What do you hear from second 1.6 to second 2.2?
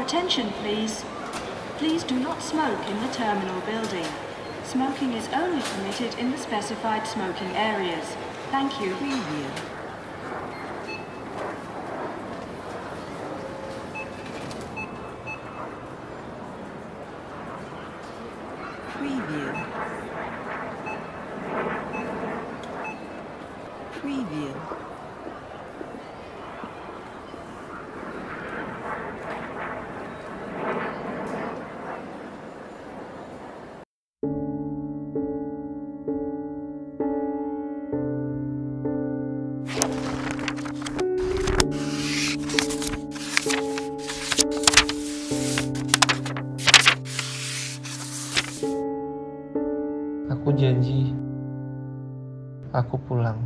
Please do